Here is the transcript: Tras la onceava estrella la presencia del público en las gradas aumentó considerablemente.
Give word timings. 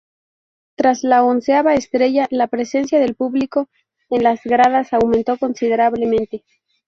Tras 0.75 1.03
la 1.03 1.23
onceava 1.23 1.75
estrella 1.75 2.25
la 2.31 2.47
presencia 2.47 2.99
del 2.99 3.13
público 3.13 3.69
en 4.09 4.23
las 4.23 4.41
gradas 4.43 4.93
aumentó 4.93 5.37
considerablemente. 5.37 6.43